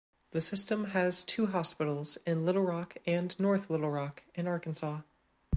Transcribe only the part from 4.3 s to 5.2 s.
in Arkansas.